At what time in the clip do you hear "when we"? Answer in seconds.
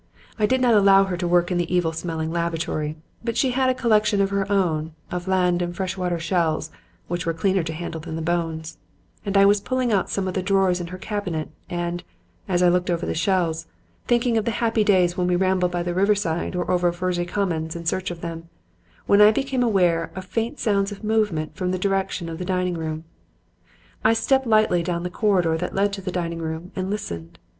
15.17-15.35